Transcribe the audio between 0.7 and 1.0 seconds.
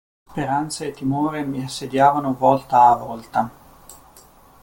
e